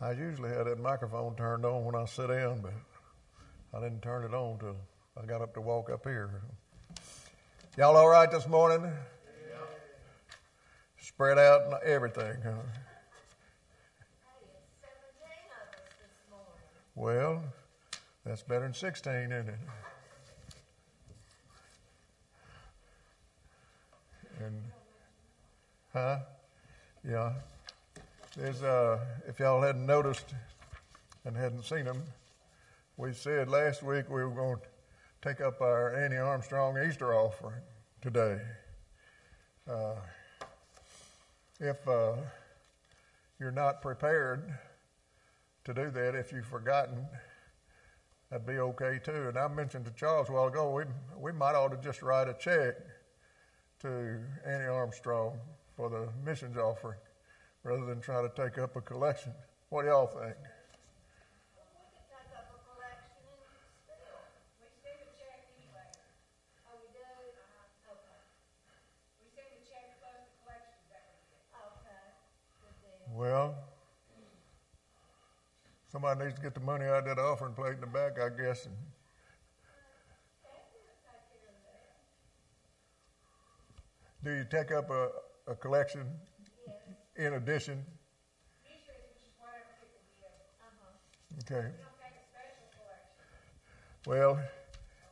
[0.00, 2.72] I usually have that microphone turned on when I sit down, but
[3.74, 4.76] I didn't turn it on till
[5.20, 6.40] I got up to walk up here.
[7.76, 8.84] Y'all all right this morning?
[8.84, 9.56] Yeah.
[11.00, 12.50] Spread out and everything, huh?
[16.94, 17.42] Well,
[18.24, 19.54] that's better than 16, isn't it?
[24.44, 24.62] And,
[25.92, 26.18] huh?
[27.08, 27.32] Yeah.
[28.36, 30.34] There's, uh, if y'all hadn't noticed
[31.24, 32.02] and hadn't seen them,
[32.96, 34.62] we said last week we were going to
[35.28, 37.60] take up our Annie Armstrong Easter offering
[38.02, 38.38] today.
[39.68, 39.94] Uh,
[41.58, 42.12] if uh,
[43.40, 44.52] you're not prepared
[45.64, 47.06] to do that, if you've forgotten,
[48.30, 49.28] that'd be okay too.
[49.28, 50.84] And I mentioned to Charles a while ago, we,
[51.18, 52.74] we might ought to just write a check
[53.80, 55.38] to Annie Armstrong
[55.74, 56.98] for the missions offering
[57.68, 59.30] rather than try to take up a collection.
[59.68, 60.34] What do y'all think?
[73.14, 73.54] Well,
[75.90, 78.28] somebody needs to get the money out of that offering plate in the back, I
[78.28, 78.66] guess.
[78.66, 78.76] And
[84.22, 85.08] do you take up a,
[85.48, 86.06] a collection
[87.18, 87.84] in addition?
[91.40, 91.68] Okay.
[94.06, 94.40] Well,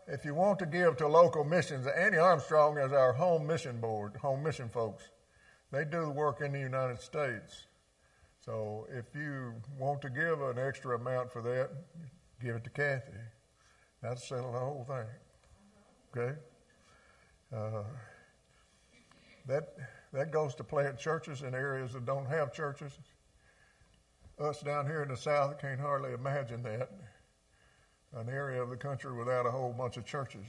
[0.07, 4.17] if you want to give to local missions, Annie Armstrong is our home mission board,
[4.17, 5.09] home mission folks.
[5.73, 7.67] They do the work in the United States.
[8.41, 11.71] So if you want to give an extra amount for that,
[12.41, 13.12] give it to Kathy.
[14.01, 15.07] That'll settle the whole thing.
[16.17, 16.39] Okay?
[17.53, 17.83] Uh,
[19.47, 19.75] that
[20.17, 22.98] that goes to plant churches in areas that don't have churches.
[24.39, 26.91] Us down here in the South can't hardly imagine that.
[28.14, 30.47] An area of the country without a whole bunch of churches.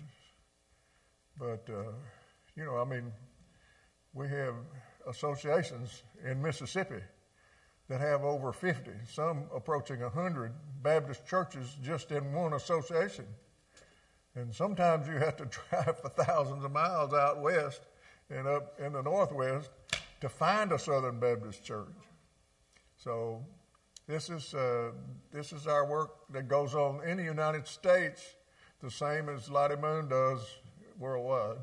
[1.37, 1.91] But, uh,
[2.55, 3.11] you know, I mean,
[4.13, 4.55] we have
[5.05, 7.01] associations in Mississippi
[7.89, 13.25] that have over 50, some approaching 100 Baptist churches just in one association.
[14.33, 17.81] And sometimes you have to drive for thousands of miles out west
[18.29, 19.69] and up in the Northwest
[20.21, 21.93] to find a Southern Baptist church.
[22.97, 23.45] So
[24.07, 24.91] this is, uh,
[25.31, 28.35] this is our work that goes on in the United States,
[28.81, 30.41] the same as Lottie Moon does
[30.97, 31.57] worldwide.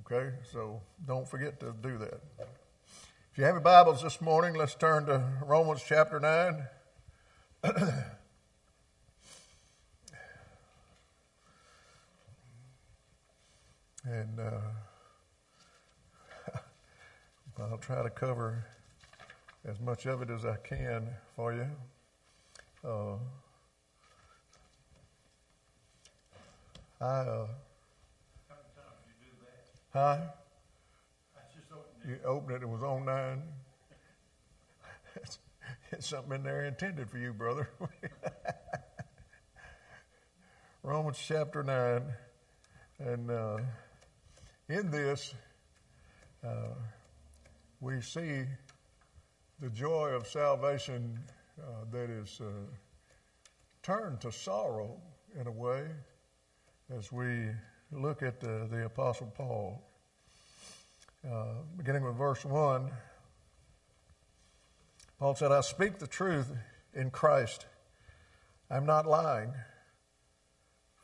[0.00, 2.20] Okay, so don't forget to do that.
[3.32, 6.66] If you have your Bibles this morning, let's turn to Romans chapter 9.
[14.04, 14.60] and uh,
[17.60, 18.64] I'll try to cover
[19.66, 21.66] as much of it as I can for you.
[22.84, 23.16] Uh,
[27.00, 27.46] I, uh,
[29.92, 30.18] Huh?
[32.06, 33.42] You opened it, it was on nine.
[35.16, 35.38] it's,
[35.90, 37.68] it's something in there intended for you, brother.
[40.84, 42.02] Romans chapter 9.
[43.00, 43.58] And uh,
[44.68, 45.34] in this,
[46.46, 46.74] uh,
[47.80, 48.42] we see
[49.58, 51.18] the joy of salvation
[51.58, 52.44] uh, that is uh,
[53.82, 55.00] turned to sorrow
[55.38, 55.86] in a way
[56.94, 57.48] as we
[57.90, 59.82] look at the, the Apostle Paul.
[61.26, 62.90] Uh, beginning with verse 1,
[65.18, 66.52] Paul said, I speak the truth
[66.94, 67.66] in Christ.
[68.70, 69.52] I'm not lying,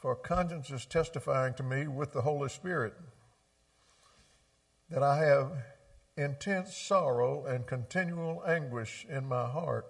[0.01, 2.95] for conscience is testifying to me with the Holy Spirit
[4.91, 5.53] that I have
[6.17, 9.87] intense sorrow and continual anguish in my heart.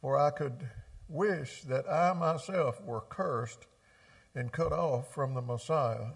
[0.00, 0.68] For I could
[1.08, 3.66] wish that I myself were cursed
[4.34, 6.12] and cut off from the Messiah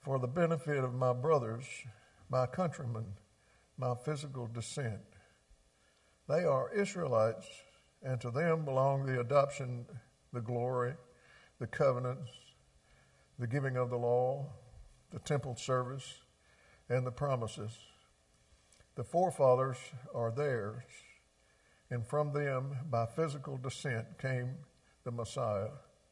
[0.00, 1.64] for the benefit of my brothers,
[2.28, 3.06] my countrymen,
[3.76, 5.00] my physical descent.
[6.28, 7.46] They are Israelites,
[8.02, 9.86] and to them belong the adoption,
[10.32, 10.94] the glory,
[11.58, 12.30] the covenants,
[13.38, 14.46] the giving of the law,
[15.10, 16.25] the temple service
[16.88, 17.72] and the promises.
[18.94, 19.76] The forefathers
[20.14, 20.82] are theirs,
[21.90, 24.54] and from them, by physical descent, came
[25.04, 25.70] the Messiah,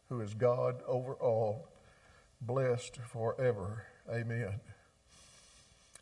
[0.08, 1.68] who is God over all,
[2.40, 3.86] blessed forever.
[4.12, 4.60] Amen.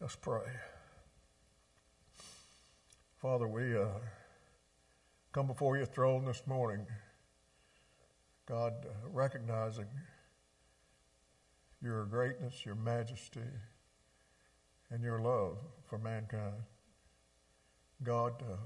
[0.00, 0.48] Let's pray.
[3.20, 3.86] Father, we uh,
[5.30, 6.84] come before your throne this morning,
[8.46, 9.86] God, uh, recognizing
[11.80, 13.40] your greatness, your majesty
[14.92, 15.56] and your love
[15.88, 16.62] for mankind.
[18.02, 18.56] God, uh,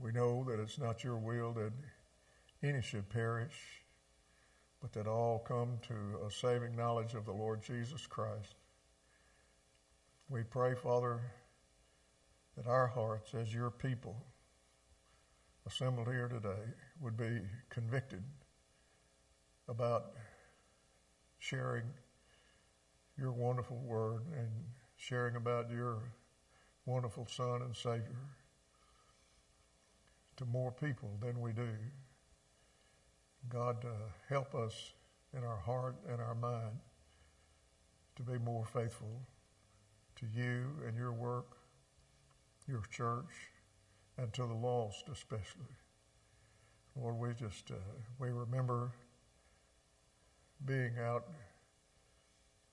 [0.00, 1.72] We know that it's not your will that
[2.62, 3.82] any should perish,
[4.80, 8.54] but that all come to a saving knowledge of the Lord Jesus Christ.
[10.28, 11.20] We pray, Father,
[12.56, 14.24] that our hearts, as your people
[15.66, 16.62] assembled here today,
[17.00, 17.40] would be
[17.70, 18.22] convicted
[19.68, 20.12] about
[21.40, 21.84] sharing
[23.18, 24.48] your wonderful word and
[24.96, 25.98] sharing about your
[26.86, 28.28] wonderful Son and Savior
[30.36, 31.68] to more people than we do.
[33.48, 34.92] God, uh, help us
[35.36, 36.78] in our heart and our mind
[38.16, 39.20] to be more faithful
[40.16, 41.56] to you and your work,
[42.68, 43.50] your church,
[44.16, 45.76] and to the lost especially.
[47.00, 47.74] Lord, we just, uh,
[48.18, 48.92] we remember
[50.64, 51.24] being out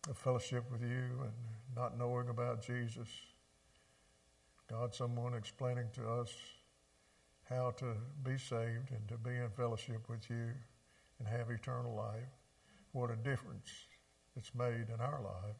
[0.10, 1.34] of fellowship with you and
[1.75, 3.07] not knowing about Jesus.
[4.69, 6.34] God, someone explaining to us
[7.50, 7.94] how to
[8.24, 10.50] be saved and to be in fellowship with you
[11.19, 12.30] and have eternal life.
[12.92, 13.69] What a difference
[14.36, 15.60] it's made in our lives.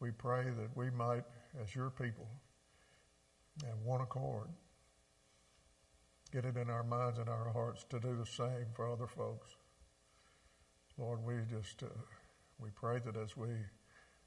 [0.00, 1.24] We pray that we might,
[1.62, 2.28] as your people,
[3.62, 4.48] in one accord,
[6.32, 9.48] get it in our minds and our hearts to do the same for other folks.
[10.96, 11.88] Lord, we just uh,
[12.62, 13.48] we pray that as we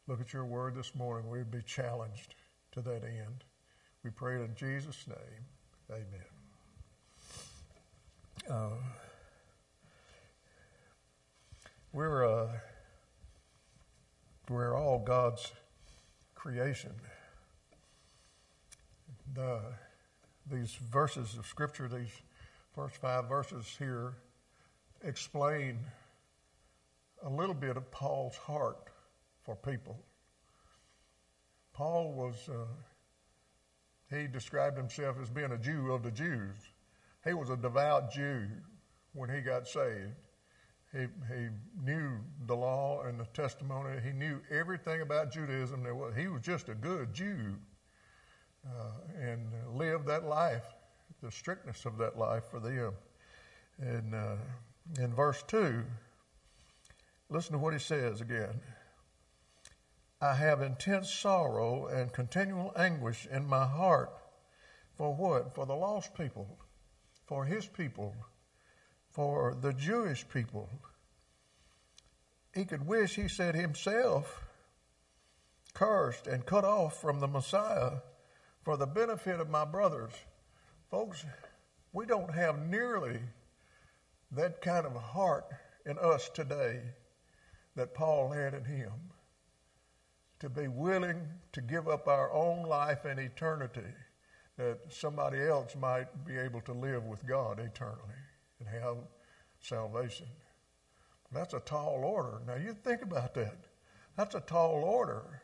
[0.08, 2.36] look at your word this morning, we'd be challenged
[2.72, 3.44] to that end.
[4.04, 5.46] We pray it in Jesus' name.
[5.92, 6.26] Amen.
[8.50, 8.76] Uh,
[11.94, 12.48] we're uh,
[14.50, 15.52] we're all God's
[16.36, 16.92] creation.
[19.34, 19.62] The,
[20.52, 22.12] these verses of Scripture, these
[22.76, 24.16] first five verses here,
[25.02, 25.80] explain
[27.26, 28.90] a little bit of Paul's heart
[29.44, 29.98] for people.
[31.74, 32.66] Paul was, uh,
[34.16, 36.56] he described himself as being a Jew of the Jews.
[37.26, 38.48] He was a devout Jew
[39.14, 40.14] when he got saved.
[40.92, 41.48] He, he
[41.84, 44.00] knew the law and the testimony.
[44.04, 45.82] He knew everything about Judaism.
[45.82, 47.56] There was, he was just a good Jew
[48.68, 50.66] uh, and lived that life,
[51.22, 52.94] the strictness of that life for them.
[53.80, 54.36] And uh,
[55.00, 55.84] in verse 2,
[57.34, 58.62] listen to what he says again.
[60.22, 64.12] I have intense sorrow and continual anguish in my heart.
[64.96, 65.54] For what?
[65.54, 66.58] For the lost people
[67.26, 68.16] for his people,
[69.10, 70.70] for the Jewish people.
[72.54, 74.44] He could wish, he said himself,
[75.74, 78.02] cursed and cut off from the Messiah
[78.64, 80.12] for the benefit of my brothers.
[80.92, 81.26] Folks,
[81.92, 83.20] we don't have nearly
[84.32, 85.46] that kind of heart
[85.86, 86.82] in us today
[87.76, 88.92] that Paul had in him
[90.40, 91.22] to be willing
[91.54, 93.94] to give up our own life and eternity
[94.58, 98.20] that somebody else might be able to live with God eternally
[98.60, 98.98] and have
[99.60, 100.28] salvation.
[101.32, 102.42] That's a tall order.
[102.46, 103.58] Now you think about that.
[104.16, 105.42] That's a tall order.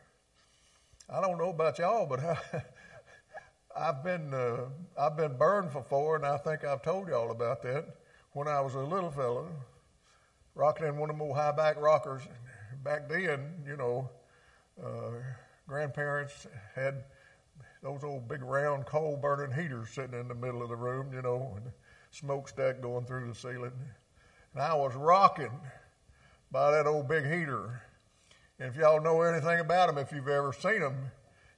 [1.09, 2.19] I don't know about y'all, but
[3.75, 4.65] I, have been uh,
[4.97, 7.85] I've been burned before, and I think I've told y'all about that.
[8.33, 9.47] When I was a little fellow,
[10.59, 12.21] rocking in one of them high back rockers.
[12.83, 14.09] Back then, you know,
[14.83, 15.11] uh,
[15.67, 17.05] grandparents had
[17.81, 21.21] those old big round coal burning heaters sitting in the middle of the room, you
[21.21, 21.71] know, and
[22.11, 23.71] smokestack going through the ceiling.
[24.53, 25.61] And I was rocking
[26.51, 27.81] by that old big heater.
[28.59, 31.11] And if y'all know anything about them, if you've ever seen them,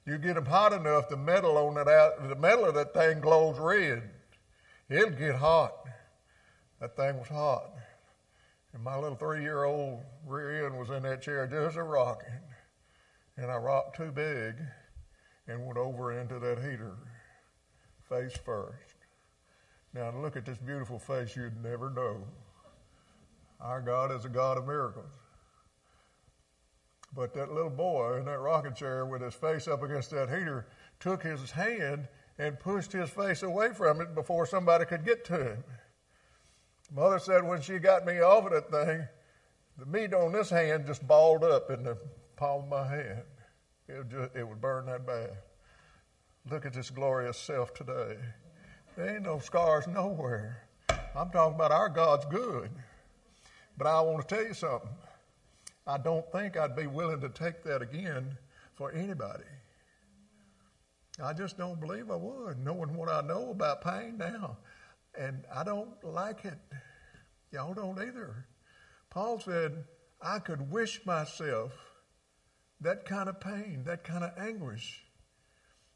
[0.06, 3.20] you get them hot enough, the metal on that out, the metal of that thing
[3.20, 4.10] glows red.
[4.88, 5.74] It'll get hot.
[6.80, 7.70] That thing was hot.
[8.74, 12.40] And my little three-year-old rear end was in that chair just a rocking.
[13.36, 14.54] And I rocked too big
[15.46, 16.96] and went over into that heater
[18.08, 18.96] face first.
[19.94, 22.24] Now, to look at this beautiful face, you'd never know.
[23.60, 25.12] Our God is a God of miracles.
[27.14, 30.66] But that little boy in that rocking chair with his face up against that heater
[30.98, 35.34] took his hand and pushed his face away from it before somebody could get to
[35.34, 35.64] him.
[36.94, 39.06] Mother said when she got me off of that thing,
[39.78, 41.96] the meat on this hand just balled up in the
[42.36, 43.22] palm of my hand.
[43.88, 45.30] It just, it would burn that bad.
[46.50, 48.16] Look at this glorious self today.
[48.96, 50.64] There ain't no scars nowhere.
[51.16, 52.70] I'm talking about our God's good.
[53.78, 54.90] But I want to tell you something.
[55.86, 58.36] I don't think I'd be willing to take that again
[58.74, 59.44] for anybody.
[61.22, 64.58] I just don't believe I would, knowing what I know about pain now.
[65.18, 66.58] And I don't like it.
[67.50, 68.46] Y'all don't either.
[69.10, 69.84] Paul said,
[70.22, 71.72] I could wish myself
[72.80, 75.04] that kind of pain, that kind of anguish.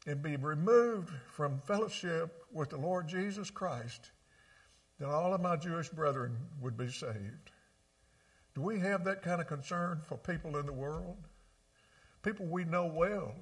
[0.07, 4.11] and be removed from fellowship with the Lord Jesus Christ,
[4.99, 7.51] then all of my Jewish brethren would be saved.
[8.55, 11.17] Do we have that kind of concern for people in the world?
[12.23, 13.35] People we know well,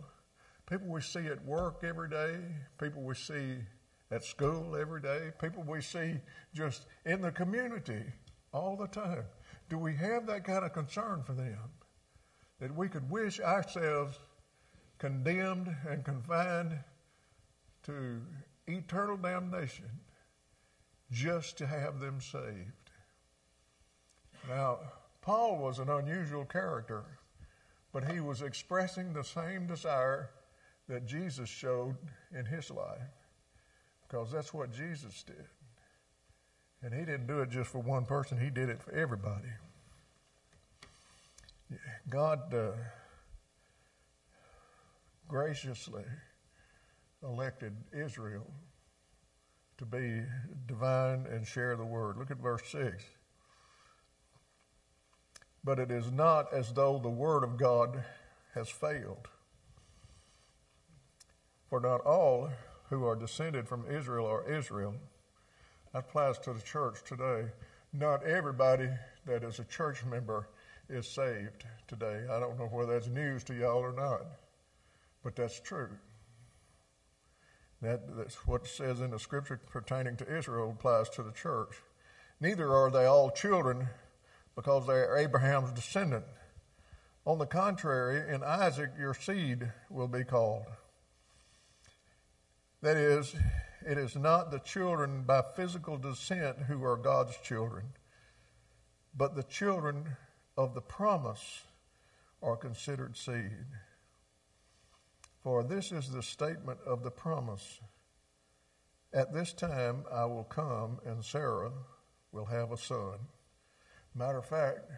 [0.67, 2.39] people we see at work every day,
[2.79, 3.57] people we see
[4.15, 6.15] at school every day, people we see
[6.53, 8.01] just in the community
[8.53, 9.25] all the time.
[9.69, 11.59] Do we have that kind of concern for them?
[12.61, 14.17] That we could wish ourselves
[14.99, 16.79] condemned and confined
[17.83, 18.21] to
[18.67, 19.89] eternal damnation
[21.11, 22.91] just to have them saved.
[24.47, 24.79] Now,
[25.21, 27.03] Paul was an unusual character,
[27.91, 30.29] but he was expressing the same desire
[30.87, 31.97] that Jesus showed
[32.33, 33.24] in his life
[34.07, 35.45] because that's what Jesus did.
[36.81, 39.49] And he didn't do it just for one person, he did it for everybody.
[42.09, 42.71] God uh,
[45.27, 46.03] graciously
[47.23, 48.45] elected Israel
[49.77, 50.21] to be
[50.67, 52.17] divine and share the word.
[52.17, 53.03] Look at verse 6.
[55.63, 58.03] But it is not as though the word of God
[58.53, 59.27] has failed.
[61.69, 62.51] For not all
[62.89, 64.95] who are descended from Israel are Israel.
[65.93, 67.45] That applies to the church today.
[67.93, 68.89] Not everybody
[69.25, 70.47] that is a church member
[70.89, 72.25] is saved today.
[72.29, 74.21] I don't know whether that's news to y'all or not,
[75.23, 75.89] but that's true.
[77.81, 81.75] That, that's what it says in the scripture pertaining to Israel applies to the church.
[82.39, 83.87] Neither are they all children
[84.55, 86.25] because they are Abraham's descendant.
[87.25, 90.65] On the contrary, in Isaac your seed will be called.
[92.85, 93.33] That is,
[93.83, 97.85] it is not the children by physical descent who are God's children,
[99.17, 100.17] but the children
[100.55, 101.63] of the promise
[102.43, 103.65] are considered seed.
[105.41, 107.79] For this is the statement of the promise.
[109.11, 111.71] At this time I will come, and Sarah
[112.31, 113.17] will have a son.
[114.13, 114.91] Matter of fact,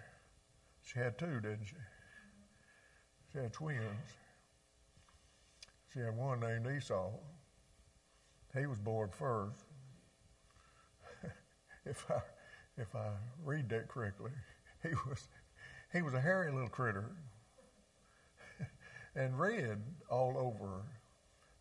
[0.83, 1.75] she had two, didn't she?
[3.31, 4.09] She had twins.
[5.93, 7.11] She had one named Esau.
[8.55, 9.65] He was born first.
[11.85, 12.19] if I
[12.77, 13.09] if I
[13.43, 14.31] read that correctly,
[14.83, 15.27] he was
[15.93, 17.11] he was a hairy little critter
[19.15, 20.83] and red all over.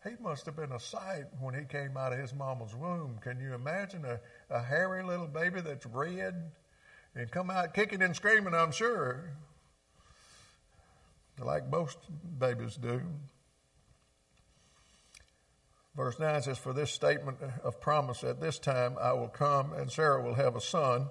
[0.03, 3.17] He must have been a sight when he came out of his mama's womb.
[3.21, 6.51] Can you imagine a, a hairy little baby that's red
[7.15, 9.31] and come out kicking and screaming, I'm sure,
[11.39, 11.97] like most
[12.39, 13.01] babies do.
[15.97, 19.91] Verse 9 says, For this statement of promise at this time I will come and
[19.91, 21.07] Sarah will have a son.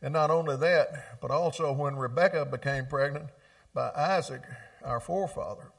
[0.00, 3.28] And not only that, but also when Rebekah became pregnant
[3.74, 4.42] by Isaac,
[4.82, 5.70] our forefather.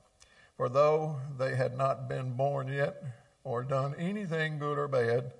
[0.57, 3.01] For though they had not been born yet
[3.43, 5.33] or done anything good or bad,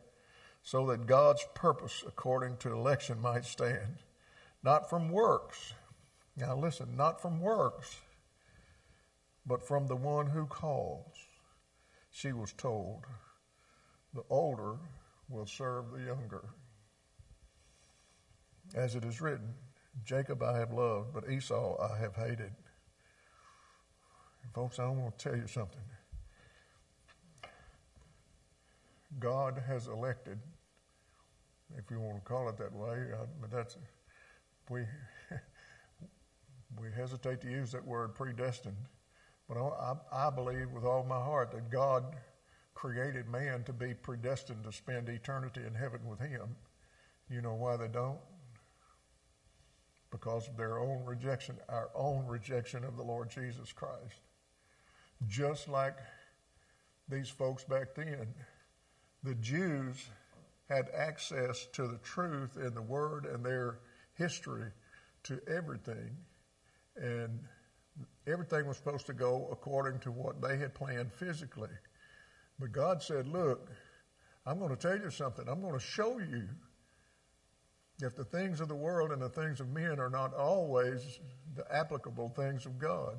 [0.63, 3.97] so that God's purpose according to election might stand,
[4.63, 5.73] not from works.
[6.35, 7.97] Now listen, not from works,
[9.45, 11.13] but from the one who calls.
[12.15, 13.03] She was told,
[14.13, 14.77] the older
[15.27, 16.45] will serve the younger.
[18.73, 19.53] As it is written,
[20.05, 22.53] Jacob I have loved, but Esau I have hated.
[24.53, 25.83] Folks, I want to tell you something.
[29.19, 30.39] God has elected,
[31.77, 33.07] if you want to call it that way,
[33.41, 33.75] but that's
[34.69, 34.85] we
[36.81, 38.77] we hesitate to use that word predestined,
[39.47, 42.15] but I, I believe with all my heart that God
[42.73, 46.55] created man to be predestined to spend eternity in heaven with Him.
[47.29, 48.19] You know why they don't?
[50.11, 54.21] Because of their own rejection, our own rejection of the Lord Jesus Christ.
[55.27, 55.97] Just like
[57.07, 58.33] these folks back then,
[59.23, 60.05] the Jews
[60.69, 63.79] had access to the truth and the Word and their
[64.15, 64.71] history
[65.23, 66.17] to everything.
[66.95, 67.39] And
[68.27, 71.69] everything was supposed to go according to what they had planned physically.
[72.59, 73.69] But God said, Look,
[74.45, 75.47] I'm going to tell you something.
[75.47, 76.47] I'm going to show you
[77.99, 81.19] that the things of the world and the things of men are not always
[81.55, 83.17] the applicable things of God.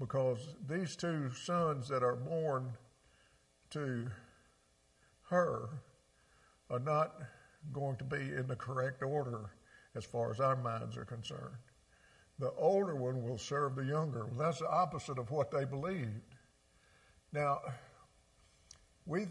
[0.00, 2.72] Because these two sons that are born
[3.70, 4.06] to
[5.28, 5.68] her
[6.70, 7.14] are not
[7.72, 9.50] going to be in the correct order
[9.94, 11.56] as far as our minds are concerned.
[12.38, 14.26] The older one will serve the younger.
[14.26, 16.36] Well, that's the opposite of what they believed.
[17.32, 17.60] Now,
[19.06, 19.26] we,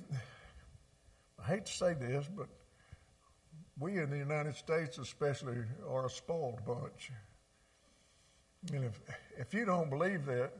[1.39, 2.47] I hate to say this, but
[3.79, 5.57] we in the United States especially
[5.89, 7.11] are a spoiled bunch.
[8.73, 8.99] And if,
[9.37, 10.53] if you don't believe that,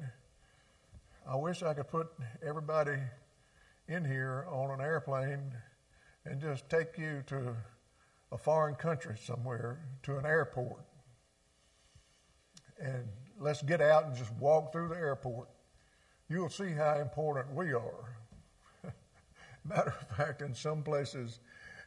[1.27, 2.07] I wish I could put
[2.45, 2.97] everybody
[3.87, 5.53] in here on an airplane
[6.25, 7.55] and just take you to
[8.31, 10.83] a foreign country somewhere, to an airport.
[12.81, 13.07] And
[13.39, 15.47] let's get out and just walk through the airport.
[16.29, 18.17] You'll see how important we are.
[19.65, 21.39] Matter of fact, in some places,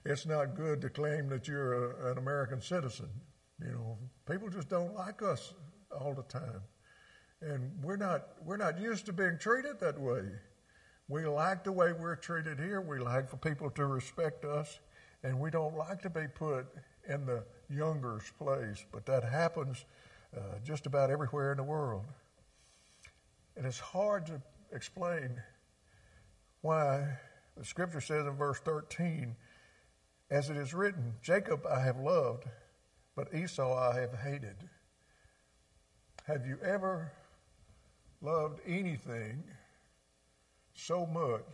[0.04, 3.08] it's not good to claim that you're a, an American citizen.
[3.60, 3.98] You know,
[4.30, 5.54] people just don't like us
[5.98, 6.60] all the time.
[7.40, 10.22] And we're not, we're not used to being treated that way.
[11.08, 12.80] We like the way we're treated here.
[12.80, 14.78] We like for people to respect us.
[15.22, 16.66] And we don't like to be put
[17.08, 18.84] in the younger's place.
[18.92, 19.84] But that happens
[20.36, 22.04] uh, just about everywhere in the world.
[23.56, 24.40] And it's hard to
[24.72, 25.40] explain
[26.60, 27.18] why
[27.56, 29.36] the scripture says in verse 13,
[30.30, 32.44] as it is written, Jacob I have loved,
[33.14, 34.56] but Esau I have hated.
[36.26, 37.12] Have you ever
[38.20, 39.44] loved anything
[40.74, 41.44] so much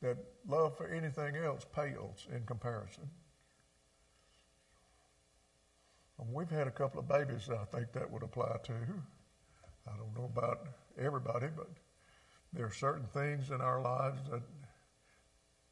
[0.00, 0.16] that
[0.48, 3.10] love for anything else pales in comparison?
[6.18, 8.72] We've had a couple of babies I think that would apply to.
[8.72, 11.68] I don't know about everybody, but
[12.52, 14.42] there are certain things in our lives that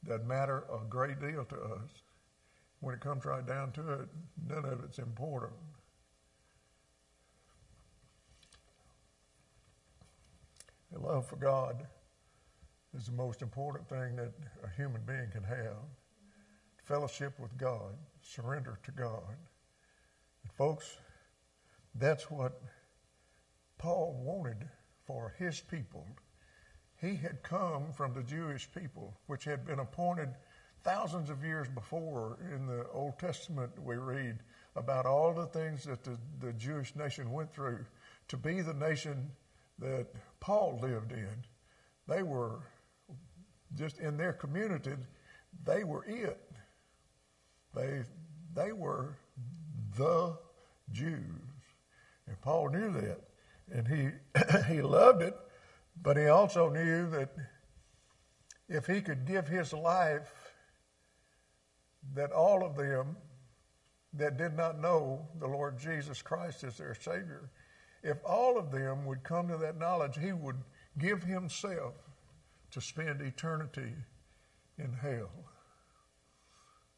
[0.05, 1.91] that matter a great deal to us.
[2.81, 4.09] When it comes right down to it,
[4.49, 5.61] none of it's important.
[10.97, 11.87] A love for God
[12.97, 14.33] is the most important thing that
[14.65, 15.77] a human being can have.
[16.85, 19.37] Fellowship with God, surrender to God.
[20.57, 20.99] Folks,
[21.95, 22.61] that's what
[23.79, 24.69] Paul wanted
[25.07, 26.07] for his people
[27.01, 30.29] he had come from the Jewish people, which had been appointed
[30.85, 33.73] thousands of years before in the Old Testament.
[33.83, 34.39] We read
[34.77, 37.87] about all the things that the, the Jewish nation went through
[38.29, 39.31] to be the nation
[39.79, 40.09] that
[40.41, 41.45] Paul lived in.
[42.07, 42.61] They were
[43.75, 44.95] just in their community,
[45.65, 46.39] they were it.
[47.75, 48.03] They,
[48.55, 49.17] they were
[49.97, 50.37] the
[50.93, 51.21] Jews.
[52.27, 53.21] And Paul knew that.
[53.73, 55.37] And he, he loved it
[56.03, 57.31] but he also knew that
[58.69, 60.53] if he could give his life,
[62.15, 63.17] that all of them
[64.15, 67.51] that did not know the Lord Jesus Christ as their Savior,
[68.03, 70.57] if all of them would come to that knowledge, he would
[70.99, 71.95] give himself
[72.71, 73.93] to spend eternity
[74.79, 75.31] in hell.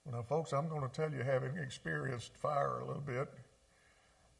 [0.04, 3.28] Well, now, folks, I'm going to tell you, having experienced fire a little bit,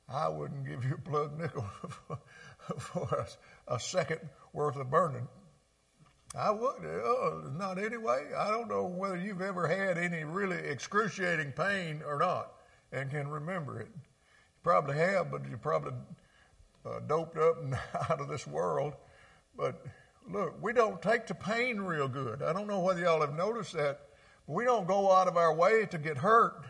[0.09, 1.65] I wouldn't give you a plug nickel
[2.79, 3.27] for
[3.69, 4.21] a, a second
[4.53, 5.29] worth of burning.
[6.35, 6.85] I would.
[6.85, 8.31] Oh, not anyway.
[8.37, 12.53] I don't know whether you've ever had any really excruciating pain or not
[12.91, 13.89] and can remember it.
[13.95, 14.03] You
[14.63, 15.93] probably have, but you're probably
[16.87, 17.75] uh, doped up and
[18.11, 18.95] out of this world.
[19.57, 19.85] But
[20.29, 22.43] look, we don't take to pain real good.
[22.43, 24.01] I don't know whether y'all have noticed that.
[24.47, 26.65] We don't go out of our way to get hurt.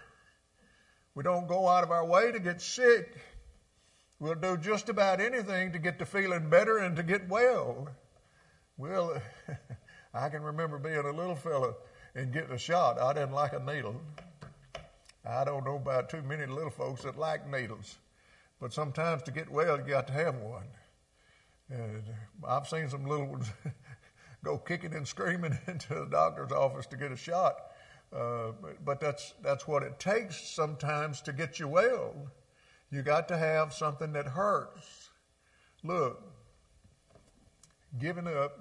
[1.15, 3.17] We don't go out of our way to get sick.
[4.19, 7.89] We'll do just about anything to get to feeling better and to get well.
[8.77, 9.21] Well,
[10.15, 11.77] I can remember being a little fellow
[12.15, 13.01] and getting a shot.
[13.01, 14.01] I didn't like a needle.
[15.25, 17.99] I don't know about too many little folks that like needles.
[18.61, 20.67] But sometimes to get well, you got to have one.
[21.69, 22.05] And
[22.47, 23.51] I've seen some little ones
[24.45, 27.55] go kicking and screaming into the doctor's office to get a shot.
[28.13, 32.15] Uh, but, but that's, that's what it takes sometimes to get you well.
[32.91, 35.11] You got to have something that hurts.
[35.83, 36.23] Look,
[37.99, 38.59] giving up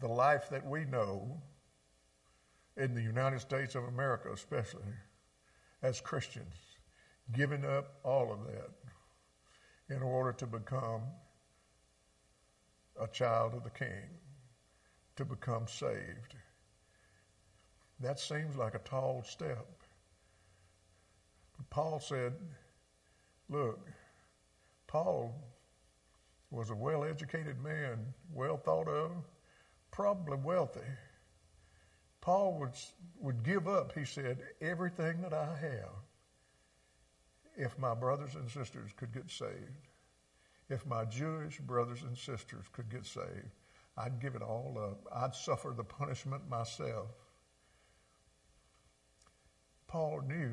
[0.00, 1.40] the life that we know
[2.76, 4.92] in the United States of America, especially
[5.82, 6.54] as Christians,
[7.32, 8.70] giving up all of that
[9.94, 11.02] in order to become
[13.00, 14.08] a child of the King,
[15.18, 16.36] to become saved.
[17.98, 19.66] That seems like a tall step.
[21.56, 22.34] But Paul said,
[23.48, 23.80] Look,
[24.86, 25.34] Paul
[26.52, 29.10] was a well educated man, well thought of,
[29.90, 30.86] probably wealthy.
[32.20, 32.74] Paul would,
[33.18, 35.96] would give up, he said, everything that I have
[37.56, 39.88] if my brothers and sisters could get saved.
[40.68, 43.50] If my Jewish brothers and sisters could get saved,
[43.98, 45.12] I'd give it all up.
[45.12, 47.08] I'd suffer the punishment myself.
[49.88, 50.52] Paul knew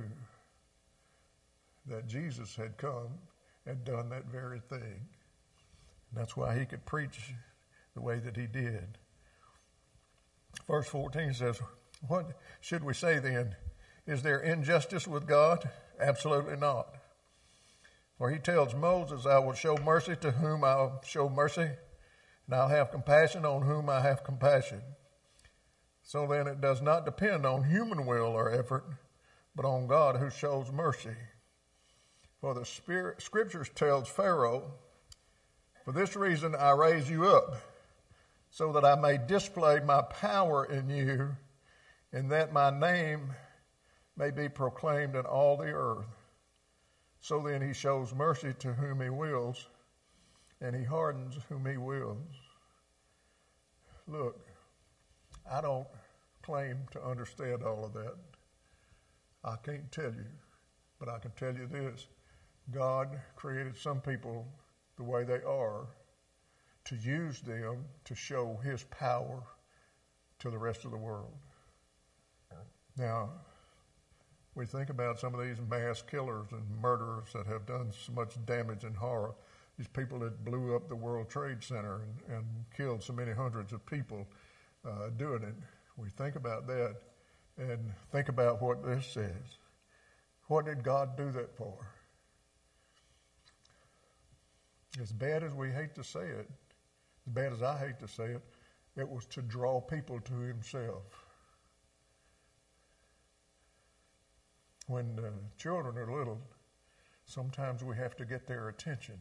[1.87, 3.19] that Jesus had come
[3.65, 5.07] and done that very thing.
[6.13, 7.33] That's why he could preach
[7.93, 8.97] the way that he did.
[10.67, 11.59] Verse 14 says,
[12.07, 13.55] What should we say then?
[14.07, 15.69] Is there injustice with God?
[15.99, 16.95] Absolutely not.
[18.17, 21.71] For he tells Moses, I will show mercy to whom I'll show mercy,
[22.45, 24.81] and I'll have compassion on whom I have compassion.
[26.03, 28.85] So then it does not depend on human will or effort,
[29.55, 31.15] but on God who shows mercy.
[32.39, 34.71] For the Spirit, Scriptures tells Pharaoh,
[35.83, 37.55] For this reason I raise you up,
[38.51, 41.35] so that I may display my power in you,
[42.13, 43.33] and that my name
[44.15, 46.05] may be proclaimed in all the earth.
[47.19, 49.67] So then he shows mercy to whom he wills,
[50.61, 52.33] and he hardens whom he wills.
[54.07, 54.39] Look,
[55.51, 55.87] I don't
[56.41, 58.15] claim to understand all of that.
[59.43, 60.25] I can't tell you,
[60.99, 62.07] but I can tell you this
[62.71, 64.47] God created some people
[64.97, 65.87] the way they are
[66.85, 69.43] to use them to show his power
[70.39, 71.33] to the rest of the world.
[72.97, 73.29] Now,
[74.55, 78.33] we think about some of these mass killers and murderers that have done so much
[78.45, 79.35] damage and horror.
[79.77, 83.73] These people that blew up the World Trade Center and, and killed so many hundreds
[83.73, 84.25] of people
[84.85, 85.55] uh, doing it.
[85.97, 86.95] We think about that
[87.57, 89.59] and think about what this says.
[90.47, 91.87] What did God do that for?
[95.01, 96.49] As bad as we hate to say it,
[97.27, 98.41] as bad as I hate to say it,
[98.95, 101.03] it was to draw people to Himself.
[104.87, 106.39] When uh, children are little,
[107.25, 109.15] sometimes we have to get their attention.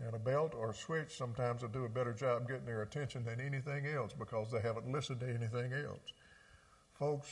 [0.00, 3.24] And a belt or a switch sometimes will do a better job getting their attention
[3.24, 6.12] than anything else because they haven't listened to anything else.
[6.94, 7.28] Folks,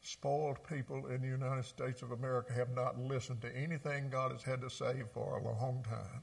[0.00, 4.44] spoiled people in the United States of America have not listened to anything God has
[4.44, 6.22] had to say for a long time.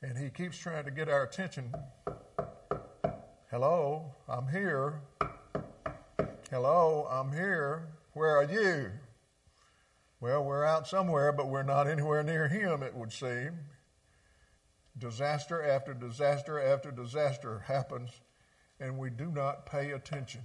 [0.00, 1.74] And He keeps trying to get our attention
[3.50, 5.00] Hello, I'm here.
[6.50, 7.88] Hello, I'm here.
[8.12, 8.90] Where are you?
[10.20, 13.52] Well, we're out somewhere, but we're not anywhere near him, it would seem.
[14.96, 18.10] Disaster after disaster after disaster happens,
[18.80, 20.42] and we do not pay attention.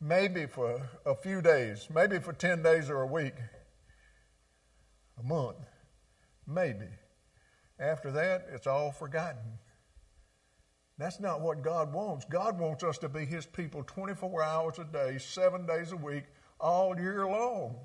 [0.00, 3.34] Maybe for a few days, maybe for 10 days or a week,
[5.18, 5.66] a month,
[6.46, 6.88] maybe.
[7.78, 9.58] After that, it's all forgotten.
[10.96, 12.24] That's not what God wants.
[12.24, 16.24] God wants us to be His people 24 hours a day, seven days a week,
[16.58, 17.76] all year long.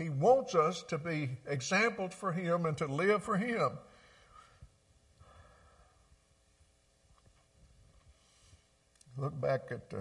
[0.00, 3.72] He wants us to be examples for Him and to live for Him.
[9.18, 10.00] Look back at uh,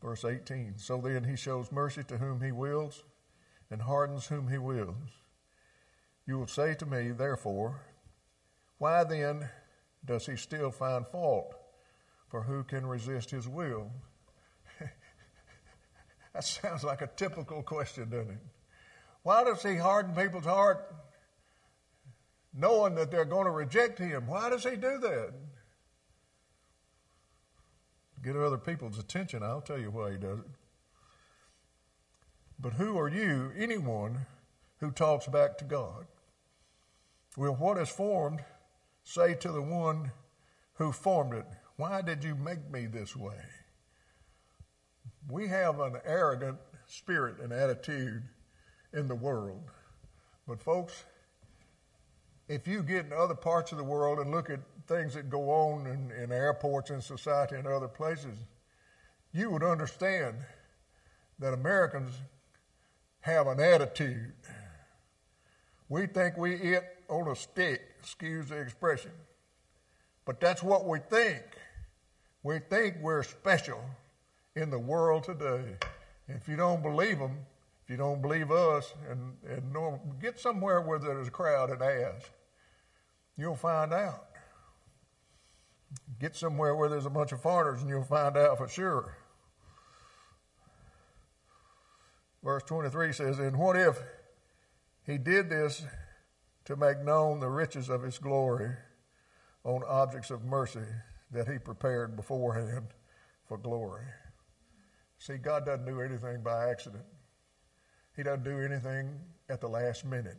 [0.00, 0.74] verse 18.
[0.76, 3.02] So then He shows mercy to whom He wills
[3.72, 4.94] and hardens whom He wills.
[6.28, 7.80] You will say to me, therefore,
[8.78, 9.48] why then
[10.04, 11.54] does he still find fault?
[12.28, 13.90] For who can resist his will?
[16.34, 18.38] that sounds like a typical question, doesn't it?
[19.22, 20.92] Why does he harden people's heart
[22.52, 24.26] knowing that they're going to reject him?
[24.26, 25.32] Why does he do that?
[28.22, 29.42] Get other people's attention.
[29.42, 30.46] I'll tell you why he does it.
[32.58, 34.26] But who are you, anyone,
[34.80, 36.06] who talks back to God?
[37.36, 38.40] Will what is formed
[39.02, 40.12] say to the one
[40.74, 43.36] who formed it, Why did you make me this way?
[45.28, 48.22] We have an arrogant spirit and attitude
[48.92, 49.62] in the world.
[50.46, 51.04] But, folks,
[52.48, 55.50] if you get in other parts of the world and look at things that go
[55.50, 58.36] on in, in airports and society and other places,
[59.32, 60.36] you would understand
[61.38, 62.12] that Americans
[63.20, 64.34] have an attitude.
[65.88, 69.10] We think we eat on a stick, excuse the expression.
[70.26, 71.42] But that's what we think.
[72.42, 73.82] We think we're special
[74.56, 75.76] in the world today.
[76.28, 77.38] If you don't believe them,
[77.84, 82.30] if you don't believe us, and, and get somewhere where there's a crowd and ask.
[83.36, 84.26] You'll find out.
[86.18, 89.18] Get somewhere where there's a bunch of foreigners and you'll find out for sure.
[92.42, 93.98] Verse 23 says, And what if
[95.06, 95.84] he did this
[96.64, 98.70] to make known the riches of his glory
[99.64, 100.80] on objects of mercy
[101.30, 102.86] that he prepared beforehand
[103.46, 104.04] for glory.
[105.18, 107.04] See, God doesn't do anything by accident.
[108.16, 110.38] He doesn't do anything at the last minute.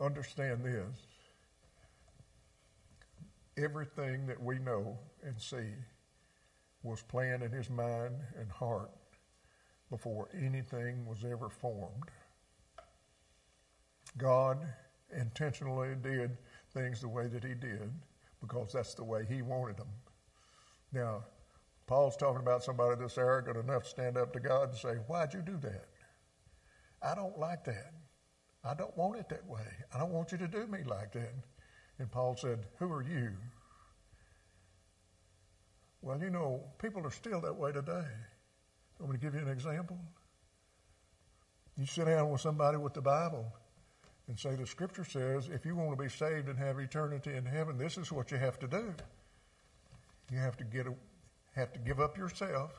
[0.00, 1.06] Understand this.
[3.56, 5.70] Everything that we know and see
[6.82, 8.90] was planned in his mind and heart
[9.90, 12.10] before anything was ever formed.
[14.18, 14.58] God
[15.16, 16.36] intentionally did
[16.72, 17.92] things the way that He did
[18.40, 19.88] because that's the way He wanted them.
[20.92, 21.24] Now,
[21.86, 25.34] Paul's talking about somebody that's arrogant enough to stand up to God and say, Why'd
[25.34, 25.86] you do that?
[27.02, 27.92] I don't like that.
[28.64, 29.66] I don't want it that way.
[29.94, 31.34] I don't want you to do me like that.
[31.98, 33.32] And Paul said, Who are you?
[36.00, 38.06] Well, you know, people are still that way today.
[39.00, 39.98] I'm going to give you an example.
[41.76, 43.52] You sit down with somebody with the Bible
[44.28, 47.44] and say, The Scripture says, if you want to be saved and have eternity in
[47.44, 48.94] heaven, this is what you have to do.
[50.30, 50.94] You have to get a,
[51.54, 52.72] have to give up yourself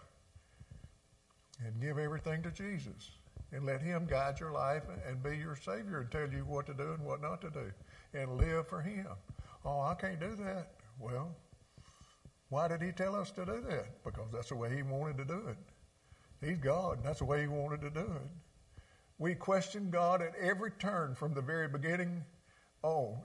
[1.65, 3.11] and give everything to Jesus
[3.51, 6.73] and let Him guide your life and be your Savior and tell you what to
[6.73, 7.71] do and what not to do
[8.13, 9.07] and live for Him.
[9.63, 10.71] Oh, I can't do that.
[10.99, 11.35] Well,
[12.49, 14.03] why did He tell us to do that?
[14.03, 15.57] Because that's the way He wanted to do it.
[16.45, 18.29] He's God, and that's the way He wanted to do it.
[19.17, 22.23] We question God at every turn from the very beginning
[22.83, 23.17] on.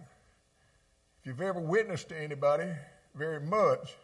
[1.21, 2.71] If you've ever witnessed to anybody
[3.15, 3.97] very much,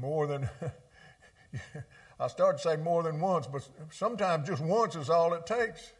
[0.00, 0.48] more than,
[2.20, 5.92] I started to say more than once, but sometimes just once is all it takes.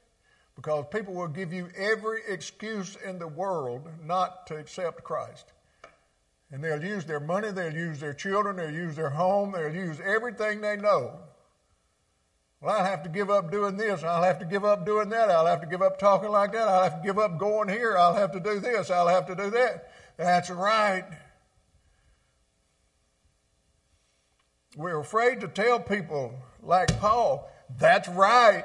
[0.57, 5.53] Because people will give you every excuse in the world not to accept Christ.
[6.53, 10.01] And they'll use their money, they'll use their children, they'll use their home, they'll use
[10.05, 11.21] everything they know.
[12.61, 15.31] Well, I'll have to give up doing this, I'll have to give up doing that,
[15.31, 17.97] I'll have to give up talking like that, I'll have to give up going here,
[17.97, 19.91] I'll have to do this, I'll have to do that.
[20.19, 21.05] That's right.
[24.76, 28.64] We're afraid to tell people like Paul, that's right.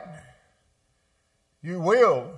[1.62, 2.32] You will.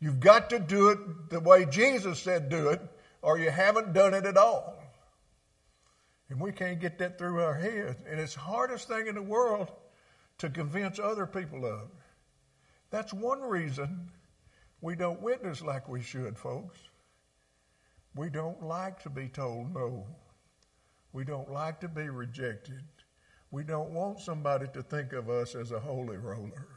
[0.00, 2.80] You've got to do it the way Jesus said do it,
[3.22, 4.74] or you haven't done it at all.
[6.28, 8.00] And we can't get that through our heads.
[8.08, 9.70] And it's the hardest thing in the world
[10.38, 11.88] to convince other people of.
[12.90, 14.10] That's one reason
[14.80, 16.78] we don't witness like we should, folks.
[18.14, 20.06] We don't like to be told no.
[21.12, 22.82] We don't like to be rejected.
[23.50, 26.68] We don't want somebody to think of us as a holy roller.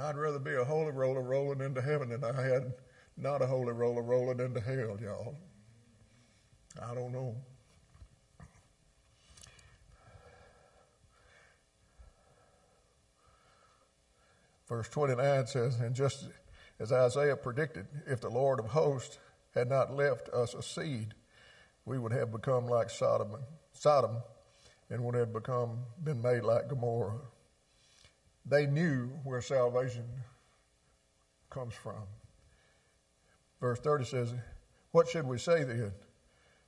[0.00, 2.72] I'd rather be a holy roller rolling into heaven than I had
[3.16, 5.36] not a holy roller rolling into hell, y'all.
[6.82, 7.36] I don't know.
[14.68, 16.28] Verse 29 says, And just
[16.80, 19.18] as Isaiah predicted, if the Lord of hosts
[19.54, 21.14] had not left us a seed,
[21.86, 23.36] we would have become like Sodom,
[23.72, 24.16] Sodom
[24.90, 27.20] and would have become been made like Gomorrah.
[28.46, 30.04] They knew where salvation
[31.50, 32.02] comes from.
[33.60, 34.34] Verse 30 says,
[34.92, 35.92] What should we say then?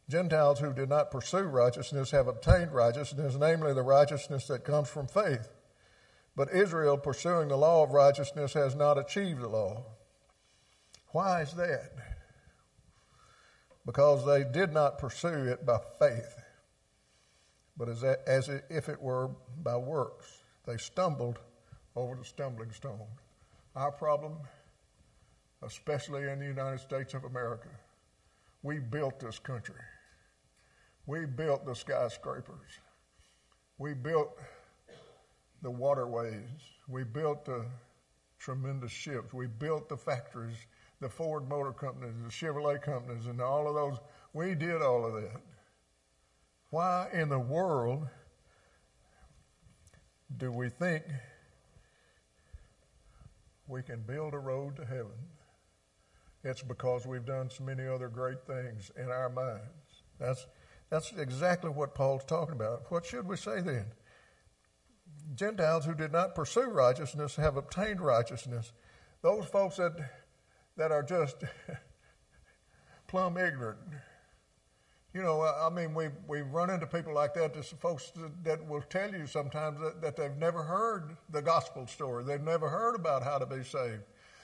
[0.09, 5.09] Gentiles who did not pursue righteousness have obtained righteousness, namely the righteousness that comes from
[5.09, 5.53] faith.
[6.37, 9.85] But Israel, pursuing the law of righteousness, has not achieved the law.
[11.09, 11.91] Why is that?
[13.87, 16.43] Because they did not pursue it by faith,
[17.77, 19.31] but as, as if it were
[19.63, 20.27] by works.
[20.67, 21.39] They stumbled
[21.95, 23.07] over the stumbling stone.
[23.77, 24.39] Our problem,
[25.63, 27.69] especially in the United States of America,
[28.63, 29.81] we built this country.
[31.07, 32.81] We built the skyscrapers.
[33.79, 34.37] We built
[35.63, 36.49] the waterways.
[36.89, 37.65] We built the
[38.41, 39.33] tremendous ships.
[39.33, 40.57] We built the factories
[41.01, 43.99] the Ford Motor Companies, the Chevrolet companies, and all of those.
[44.33, 45.41] We did all of that.
[46.71, 48.09] Why in the world
[50.37, 51.05] do we think
[53.69, 55.17] we can build a road to heaven?
[56.45, 60.03] It's because we've done so many other great things in our minds.
[60.19, 60.47] That's,
[60.91, 62.91] that's exactly what Paul's talking about.
[62.91, 63.87] What should we say then?
[65.35, 68.73] Gentiles who did not pursue righteousness have obtained righteousness.
[69.23, 69.93] Those folks that
[70.77, 71.37] that are just
[73.07, 73.79] plumb ignorant.
[75.15, 77.55] You know, I mean, we we run into people like that.
[77.55, 78.13] There's folks
[78.43, 82.25] that will tell you sometimes that, that they've never heard the gospel story.
[82.25, 84.03] They've never heard about how to be saved.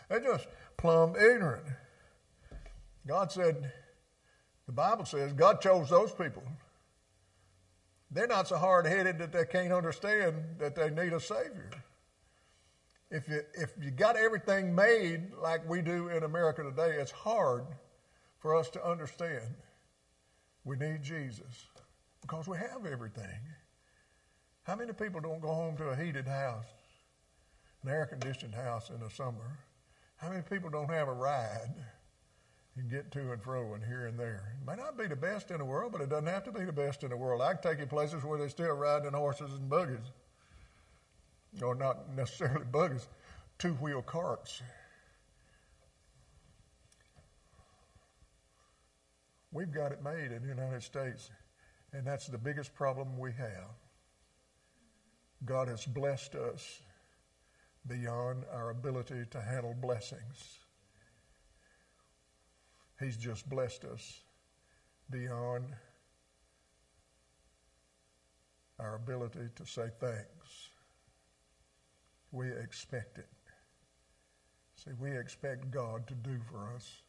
[0.08, 0.46] They're just
[0.78, 1.66] plumb ignorant.
[3.06, 3.72] God said,
[4.66, 6.44] the Bible says, God chose those people.
[8.10, 11.70] They're not so hard headed that they can't understand that they need a Savior
[13.12, 17.64] if you, if you got everything made like we do in America today, it's hard
[18.38, 19.54] for us to understand.
[20.64, 21.66] We need Jesus
[22.22, 23.38] because we have everything.
[24.62, 26.64] How many people don't go home to a heated house,
[27.82, 29.58] an air conditioned house in the summer?
[30.16, 31.74] How many people don't have a ride
[32.76, 34.54] and get to and fro and here and there?
[34.58, 36.64] It may not be the best in the world, but it doesn't have to be
[36.64, 37.42] the best in the world.
[37.42, 40.12] I can take you places where they're still riding horses and buggies
[41.60, 43.08] or not necessarily buggies,
[43.58, 44.62] two wheel carts.
[49.52, 51.30] We've got it made in the United States.
[51.92, 53.68] And that's the biggest problem we have.
[55.44, 56.80] God has blessed us
[57.86, 60.60] beyond our ability to handle blessings.
[62.98, 64.22] He's just blessed us
[65.10, 65.66] beyond
[68.78, 70.71] our ability to say thanks.
[72.32, 73.28] We expect it.
[74.74, 77.02] See, we expect God to do for us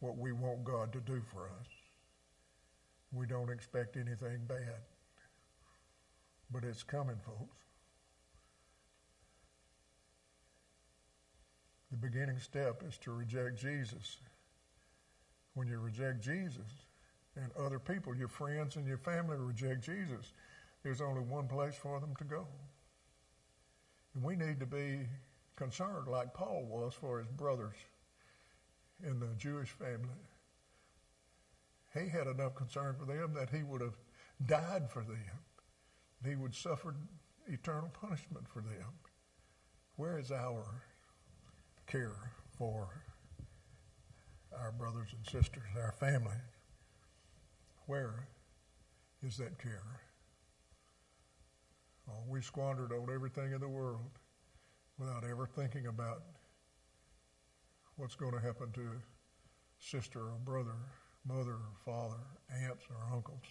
[0.00, 1.66] what we want God to do for us.
[3.12, 4.82] We don't expect anything bad.
[6.50, 7.56] But it's coming, folks.
[11.90, 14.18] The beginning step is to reject Jesus.
[15.54, 16.86] When you reject Jesus
[17.36, 20.32] and other people, your friends and your family reject Jesus,
[20.82, 22.46] there's only one place for them to go.
[24.14, 25.00] And we need to be
[25.56, 27.76] concerned, like Paul was for his brothers
[29.02, 30.08] in the Jewish family.
[31.92, 33.96] He had enough concern for them that he would have
[34.46, 35.18] died for them.
[36.24, 36.94] He would suffer
[37.46, 38.92] eternal punishment for them.
[39.96, 40.82] Where is our
[41.86, 43.04] care for
[44.58, 46.36] our brothers and sisters, our family?
[47.86, 48.28] Where
[49.22, 50.00] is that care?
[52.10, 54.18] Oh, we squandered on everything in the world
[54.98, 56.22] without ever thinking about
[57.96, 58.90] what's going to happen to
[59.78, 60.76] sister or brother,
[61.26, 62.20] mother or father,
[62.62, 63.44] aunts or uncles.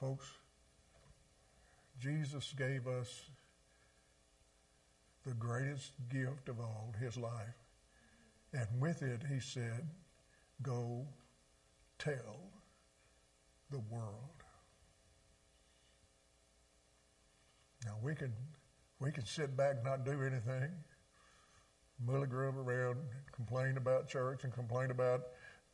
[0.00, 0.26] Folks,
[2.00, 3.30] Jesus gave us
[5.26, 7.56] the greatest gift of all, his life.
[8.52, 9.88] And with it, he said,
[10.62, 11.06] Go
[11.98, 12.50] tell
[13.70, 14.35] the world.
[17.86, 18.32] Now we can
[19.00, 20.70] we can sit back and not do anything,
[22.04, 22.96] mully grub around,
[23.32, 25.22] complain about church and complain about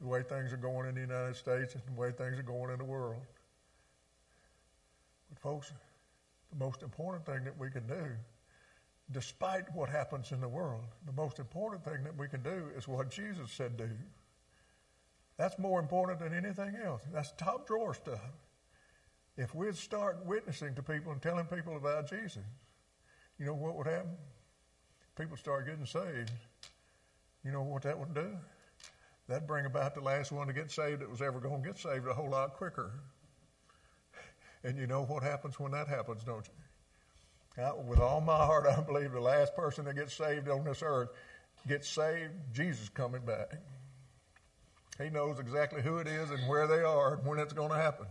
[0.01, 2.71] the way things are going in the United States and the way things are going
[2.71, 3.23] in the world.
[5.31, 5.73] But folks,
[6.51, 8.05] the most important thing that we can do,
[9.13, 12.87] despite what happens in the world, the most important thing that we can do is
[12.87, 13.89] what Jesus said do.
[15.39, 17.03] That's more important than anything else.
[17.13, 18.21] That's top drawer stuff.
[19.37, 22.43] If we'd start witnessing to people and telling people about Jesus,
[23.39, 24.17] you know what would happen?
[25.17, 26.31] People start getting saved.
[27.45, 28.29] You know what that would do?
[29.29, 31.79] That'd bring about the last one to get saved that was ever going to get
[31.79, 32.93] saved a whole lot quicker.
[34.65, 36.55] And you know what happens when that happens, don't you?
[37.85, 41.09] With all my heart, I believe the last person that gets saved on this earth
[41.67, 43.55] gets saved, Jesus coming back.
[45.03, 47.77] He knows exactly who it is and where they are and when it's going to
[47.77, 48.07] happen.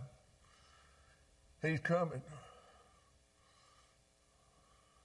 [1.61, 2.21] He's coming.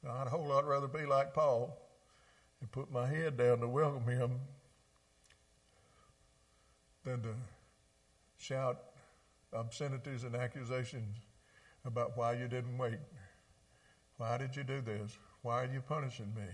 [0.02, 1.76] Now, I'd a whole lot rather be like Paul
[2.60, 4.40] and put my head down to welcome him
[7.04, 7.34] than to
[8.38, 8.78] shout
[9.52, 11.18] obscenities and accusations
[11.84, 12.98] about why you didn't wait.
[14.16, 15.18] Why did you do this?
[15.42, 16.46] Why are you punishing me?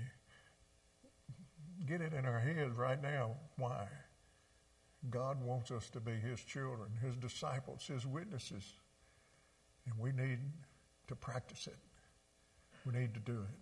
[1.86, 3.36] Get it in our heads right now.
[3.56, 3.86] Why?
[5.10, 8.64] God wants us to be His children, His disciples, His witnesses.
[9.86, 10.38] And we need
[11.08, 11.76] to practice it.
[12.86, 13.58] We need to do it.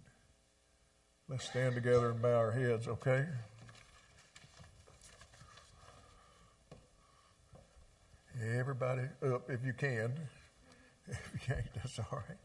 [1.28, 3.26] Let's stand together and bow our heads, okay?
[8.42, 10.12] Everybody up if you can.
[11.12, 12.38] If you can't, that's all right.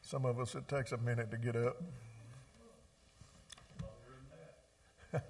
[0.00, 1.76] Some of us, it takes a minute to get up.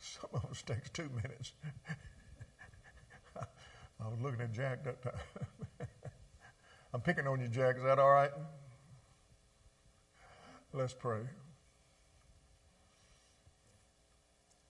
[0.00, 1.52] Some of us takes two minutes.
[4.04, 5.12] I was looking at Jack that time.
[6.94, 7.76] I'm picking on you, Jack.
[7.76, 8.32] Is that all right?
[10.72, 11.20] Let's pray.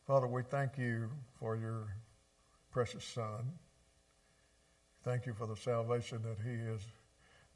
[0.07, 1.97] Father, we thank you for your
[2.71, 3.53] precious Son.
[5.03, 6.81] Thank you for the salvation that he has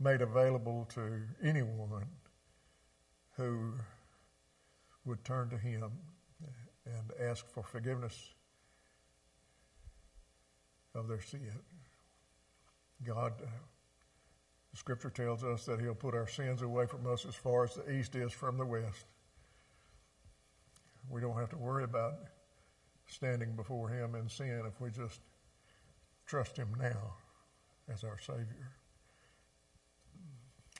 [0.00, 2.06] made available to anyone
[3.36, 3.72] who
[5.04, 5.90] would turn to him
[6.86, 8.34] and ask for forgiveness
[10.97, 11.53] of their sin.
[13.05, 13.47] God, uh,
[14.70, 17.74] the scripture tells us that He'll put our sins away from us as far as
[17.74, 19.07] the east is from the west.
[21.09, 22.14] We don't have to worry about
[23.07, 25.20] standing before Him in sin if we just
[26.26, 27.14] trust Him now
[27.92, 28.72] as our Savior.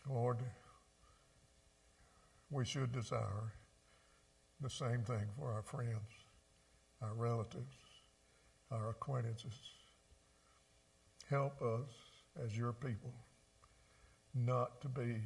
[0.09, 0.39] Lord,
[2.51, 3.53] we should desire
[4.61, 6.11] the same thing for our friends,
[7.03, 7.75] our relatives,
[8.71, 9.76] our acquaintances.
[11.31, 11.91] Help us
[12.45, 13.13] as your people
[14.35, 15.17] not to be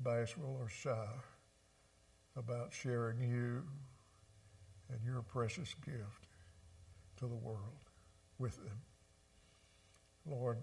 [0.00, 1.06] bashful or shy
[2.36, 3.62] about sharing you
[4.90, 6.26] and your precious gift
[7.18, 7.78] to the world
[8.38, 8.80] with them.
[10.26, 10.58] Lord,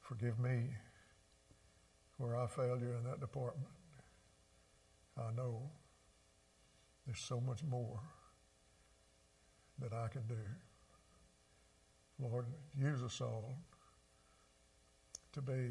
[0.00, 0.68] forgive me
[2.18, 3.70] where I failed you in that department.
[5.16, 5.70] I know
[7.06, 8.00] there's so much more
[9.78, 10.34] that I can do.
[12.20, 12.46] Lord,
[12.76, 13.54] use us all
[15.32, 15.70] to be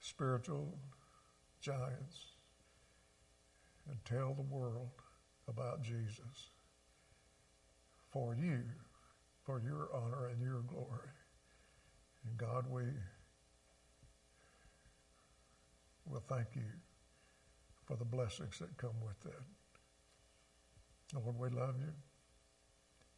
[0.00, 0.78] spiritual
[1.60, 2.34] giants
[3.88, 4.90] and tell the world
[5.48, 6.50] about Jesus
[8.10, 8.60] for you,
[9.44, 11.10] for your honor and your glory.
[12.26, 12.82] And God, we
[16.06, 16.62] will thank you
[17.86, 19.44] for the blessings that come with that.
[21.14, 21.92] Lord, we love you.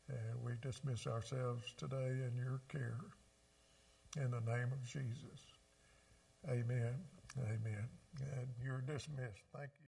[0.08, 1.96] And we dismiss ourselves today
[2.26, 3.00] in your care.
[4.16, 5.46] In the name of Jesus.
[6.48, 6.94] Amen.
[7.38, 7.88] Amen.
[8.20, 9.44] And you're dismissed.
[9.54, 9.81] Thank you.